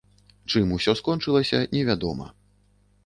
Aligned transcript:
Чым 0.53 0.71
усё 0.77 0.95
скончылася, 1.01 1.59
невядома. 1.77 2.27